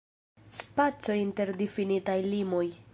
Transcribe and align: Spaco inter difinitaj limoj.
Spaco 0.59 1.13
inter 1.25 1.53
difinitaj 1.61 2.19
limoj. 2.35 2.67